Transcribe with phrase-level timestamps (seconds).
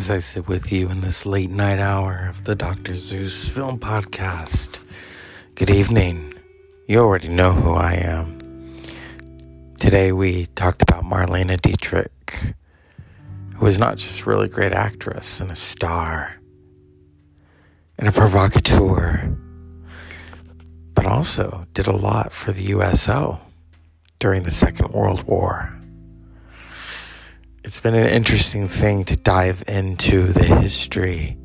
[0.00, 2.96] as I sit with you in this late night hour of the Dr.
[2.96, 4.78] Zeus Film Podcast.
[5.54, 6.32] Good evening.
[6.88, 8.40] You already know who I am.
[9.78, 12.54] Today we talked about Marlene Dietrich,
[13.56, 16.40] who was not just a really great actress and a star
[17.98, 19.36] and a provocateur,
[20.94, 23.38] but also did a lot for the USO
[24.18, 25.78] during the Second World War
[27.62, 31.36] it's been an interesting thing to dive into the history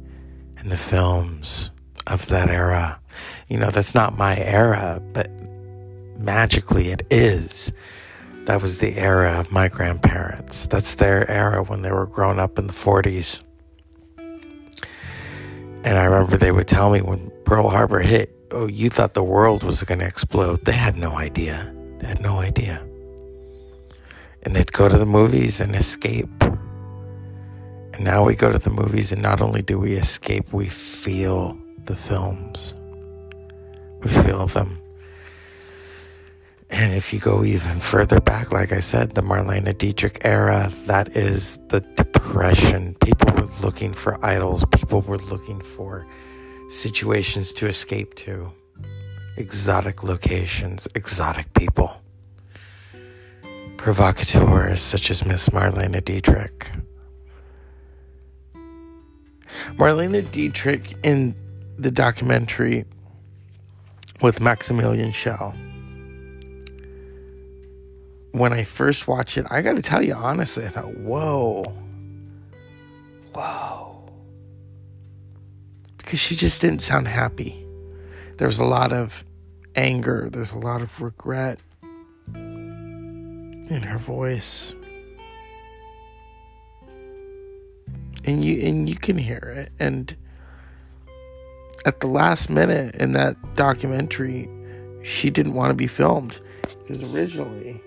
[0.58, 1.72] and the films
[2.08, 3.00] of that era.
[3.50, 5.30] You know, that's not my era, but
[6.18, 7.74] magically it is.
[8.46, 10.68] That was the era of my grandparents.
[10.68, 13.44] That's their era when they were growing up in the 40s.
[14.18, 19.24] And I remember they would tell me when Pearl Harbor hit, oh, you thought the
[19.24, 20.64] world was going to explode.
[20.66, 21.76] They had no idea.
[22.00, 22.86] They had no idea
[24.46, 26.30] and they'd go to the movies and escape.
[26.42, 31.58] And now we go to the movies, and not only do we escape, we feel
[31.86, 32.76] the films.
[34.02, 34.80] We feel them.
[36.70, 41.16] And if you go even further back, like I said, the Marlene Dietrich era, that
[41.16, 42.96] is the depression.
[43.02, 46.06] People were looking for idols, people were looking for
[46.70, 48.52] situations to escape to,
[49.38, 52.02] exotic locations, exotic people
[53.78, 56.72] provocateurs such as Miss Marlene Dietrich.
[59.78, 61.36] Marlene Dietrich in
[61.78, 62.86] the documentary
[64.22, 65.54] with Maximilian Schell.
[68.32, 71.64] When I first watched it, I got to tell you honestly, I thought, whoa,
[73.34, 74.10] whoa.
[75.98, 77.66] Because she just didn't sound happy.
[78.38, 79.24] There was a lot of
[79.76, 81.60] anger, there's a lot of regret
[83.70, 84.74] in her voice.
[88.24, 90.16] And you and you can hear it and
[91.86, 94.50] at the last minute in that documentary
[95.04, 96.40] she didn't want to be filmed
[96.80, 97.80] because originally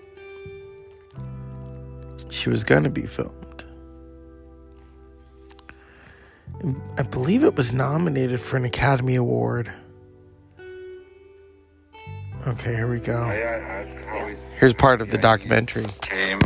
[2.29, 3.35] she was going to be filmed.
[6.97, 9.71] I believe it was nominated for an Academy Award.
[12.49, 13.27] Okay, here we go.
[14.55, 15.85] Here's part of the documentary.
[16.01, 16.39] Came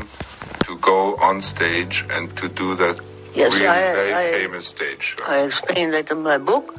[0.66, 3.00] to go on stage and to do that
[3.34, 5.16] yes, really I, very I, famous stage.
[5.18, 5.24] Show.
[5.26, 6.76] I explained that in my book.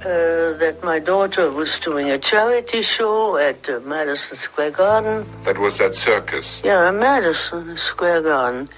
[0.00, 5.26] Uh, that my daughter was doing a charity show at uh, Madison Square Garden.
[5.44, 6.60] That was that circus.
[6.64, 8.68] Yeah, Madison Square Garden,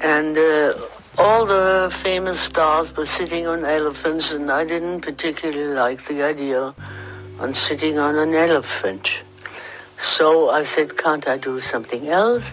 [0.00, 0.72] and uh,
[1.16, 6.74] all the famous stars were sitting on elephants, and I didn't particularly like the idea
[7.38, 9.10] on sitting on an elephant.
[9.98, 12.50] So I said, can't I do something else?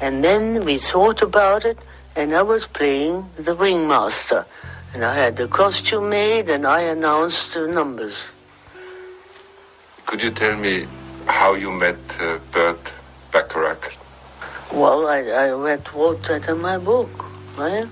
[0.00, 1.78] And then we thought about it,
[2.16, 4.46] and I was playing the ringmaster.
[4.92, 8.16] And I had the costume made, and I announced the numbers.
[10.06, 10.86] Could you tell me
[11.26, 12.92] how you met uh, Burt
[13.30, 13.94] Bacharach?
[14.72, 17.24] Well, I, I read, wrote that in my book.
[17.56, 17.88] Right?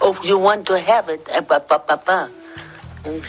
[0.00, 1.26] Oh, you want to have it?
[1.28, 1.40] Eh,
[3.04, 3.20] we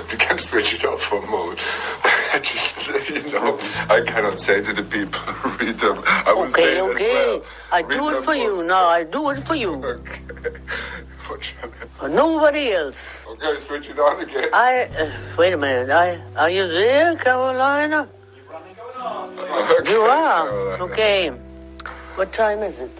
[0.00, 1.60] can switch it off for a moment.
[2.32, 3.58] I just, you know,
[3.88, 5.20] I cannot say to the people,
[5.60, 6.02] read them.
[6.06, 7.14] I will okay, say okay.
[7.14, 7.44] Well.
[7.72, 8.64] I read do it for you.
[8.64, 8.86] now.
[8.86, 9.72] I do it for you.
[11.30, 11.54] Okay.
[11.98, 13.24] For nobody else.
[13.26, 14.50] Okay, switch it on again.
[14.52, 15.88] I, uh, wait a minute.
[15.88, 18.08] I, are you there, Carolina?
[18.98, 19.90] Okay.
[19.90, 20.48] You are?
[20.82, 21.30] Okay.
[22.16, 22.90] What time is it?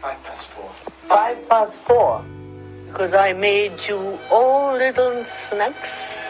[0.00, 0.68] Five past four.
[1.08, 2.24] Five past four
[2.90, 6.26] because I made you all little snacks.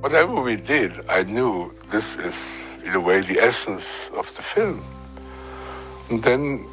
[0.00, 4.82] Whatever we did, I knew this is, in a way, the essence of the film.
[6.10, 6.66] And then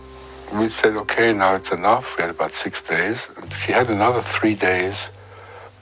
[0.59, 2.15] we said, okay, now it's enough.
[2.17, 3.27] We had about six days.
[3.37, 5.09] And she had another three days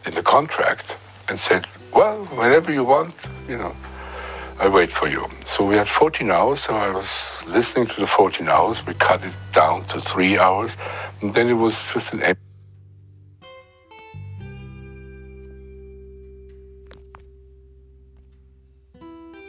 [0.06, 0.96] in the contract
[1.28, 3.16] and said, well, whenever you want,
[3.48, 3.76] you know,
[4.60, 5.28] I wait for you.
[5.46, 7.10] So we had 14 hours, so I was
[7.48, 8.86] listening to the 14 hours.
[8.86, 10.78] We cut it down to three hours,
[11.22, 12.36] and then it was just an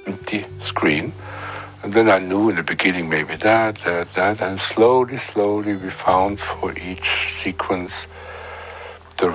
[0.06, 1.12] empty screen.
[1.82, 5.90] And then I knew in the beginning maybe that, that, that, and slowly, slowly we
[5.90, 8.06] found for each sequence
[9.16, 9.34] the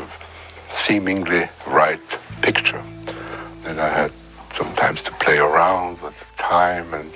[0.70, 2.00] seemingly right
[2.42, 2.82] picture.
[3.64, 4.12] Then I had
[4.54, 7.12] sometimes to play around with time, and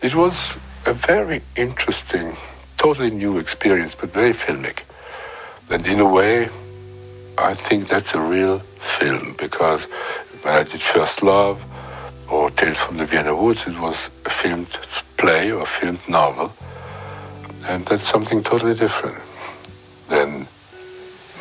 [0.00, 2.36] it was a very interesting,
[2.78, 4.84] totally new experience, but very filmic.
[5.70, 6.48] And in a way,
[7.36, 9.84] I think that's a real film because
[10.42, 11.62] when I did First Love
[12.32, 14.70] or Tales from the Vienna Woods, it was a filmed
[15.18, 16.50] play or filmed novel.
[17.66, 19.18] And that's something totally different.
[20.08, 20.46] Then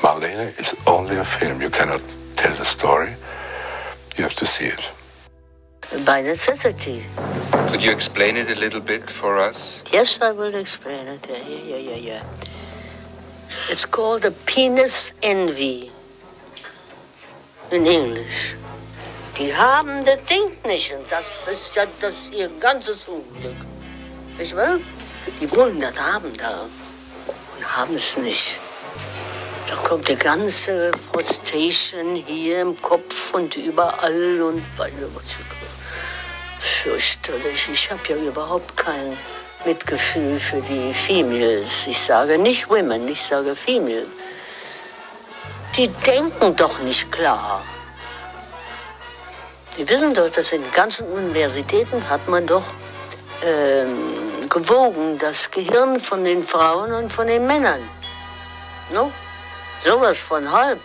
[0.01, 1.61] Marlene is only a film.
[1.61, 2.01] You cannot
[2.35, 3.13] tell the story.
[4.17, 4.83] You have to see it.
[6.05, 7.03] By necessity.
[7.69, 9.83] Could you explain it a little bit for us?
[9.91, 11.25] Yes, I will explain it.
[11.29, 12.23] Yeah, yeah, yeah, yeah, yeah.
[13.69, 15.91] It's called a penis envy
[17.71, 18.55] in English.
[19.37, 23.55] Die haben das Ding nicht und das ist ja das ihr ganzes Unglück.
[24.37, 24.77] Nicht wahr?
[25.39, 26.65] Die wollen das haben da
[27.57, 28.59] und haben es nicht.
[29.67, 34.91] Da kommt die ganze Frustration hier im Kopf und überall und bei
[36.59, 37.69] fürchterlich.
[37.71, 39.17] Ich habe ja überhaupt kein
[39.65, 41.87] Mitgefühl für die Females.
[41.87, 44.07] Ich sage nicht Women, ich sage Female.
[45.77, 47.63] Die denken doch nicht klar.
[49.81, 52.65] Die wissen doch, dass in ganzen Universitäten hat man doch
[53.43, 54.13] ähm,
[54.47, 57.81] gewogen das Gehirn von den Frauen und von den Männern.
[58.93, 59.11] No?
[59.79, 60.79] Sowas von halb.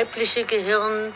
[0.00, 1.12] Weibliche Gehirn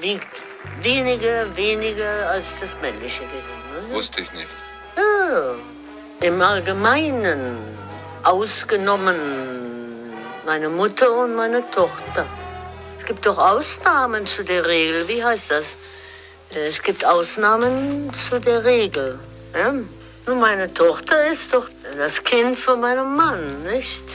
[0.00, 0.42] wiegt
[0.80, 3.88] weniger, weniger als das männliche Gehirn.
[3.88, 3.94] Ne?
[3.94, 4.48] Wusste ich nicht.
[4.96, 5.54] Ja,
[6.26, 7.58] im Allgemeinen,
[8.24, 9.16] ausgenommen
[10.44, 12.26] meine Mutter und meine Tochter.
[12.98, 15.06] Es gibt doch Ausnahmen zu der Regel.
[15.06, 15.66] Wie heißt das?
[16.54, 19.18] Äh, Es gibt Ausnahmen zu der Regel.
[19.54, 19.72] Ja?
[20.26, 24.06] Nun, meine Tochter ist doch das Kind von meinem Mann, nicht?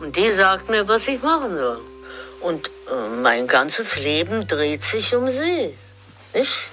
[0.00, 1.80] Und die sagt mir, was ich machen soll.
[2.40, 5.74] Und äh, mein ganzes Leben dreht sich um sie,
[6.34, 6.68] nicht?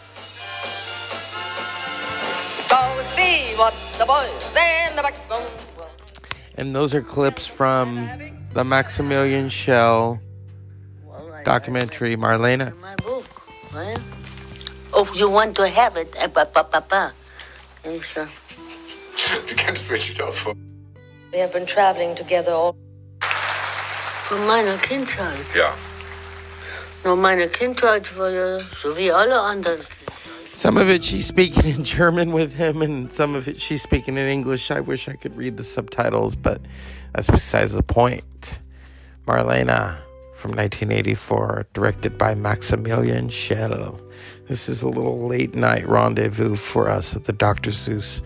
[2.70, 2.76] Go
[3.16, 5.44] see what the boys in the back room.
[6.58, 8.10] And those are clips from
[8.54, 10.20] the Maximilian Schell
[11.06, 12.68] Well, I- documentary, Marlene.
[12.70, 13.26] in my book.
[13.74, 14.00] Right?
[14.94, 16.16] Oh, you want to have it?
[16.18, 16.28] Eh.
[17.86, 18.16] Ich,
[19.50, 20.48] You can switch it off.
[21.34, 22.76] We have been traveling together all
[24.30, 25.56] Von meiner Kindheit.
[25.56, 25.74] Ja.
[27.06, 29.80] Nur meine Kindheit war ja so wie alle anderen.
[30.52, 34.18] Some of it she's speaking in German with him, and some of it she's speaking
[34.18, 34.70] in English.
[34.70, 36.60] I wish I could read the subtitles, but
[37.14, 38.60] that's besides the point.
[39.26, 39.98] Marlene
[40.36, 43.98] from 1984, directed by Maximilian Schell.
[44.50, 47.72] This is a little late night rendezvous for us at the Dr.
[47.72, 48.22] Zeus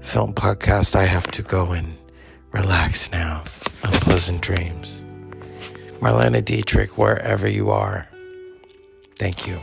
[0.00, 0.96] Film Podcast.
[0.96, 1.94] I have to go and
[2.52, 3.44] relax now.
[3.82, 5.04] Unpleasant dreams.
[6.02, 8.08] Marlene Dietrich, wherever you are,
[9.14, 9.56] thank you.